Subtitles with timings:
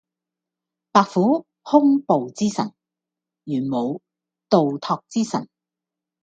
[0.91, 2.73] 白虎兇暴之神，
[3.45, 4.01] 玄武
[4.49, 5.47] 盜拓之神